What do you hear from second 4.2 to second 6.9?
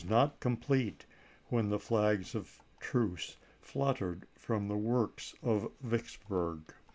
from the works of Vicksburg.